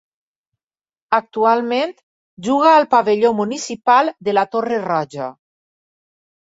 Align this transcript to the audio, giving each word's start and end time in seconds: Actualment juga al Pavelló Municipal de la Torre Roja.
Actualment 1.17 1.93
juga 2.49 2.73
al 2.79 2.89
Pavelló 2.97 3.33
Municipal 3.43 4.13
de 4.29 4.37
la 4.39 4.49
Torre 4.57 4.83
Roja. 4.91 5.33